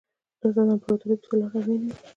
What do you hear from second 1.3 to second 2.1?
لاړل او ونیو یې.